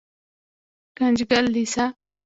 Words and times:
ګنجګل 0.97 1.45
لېسه 1.53 1.85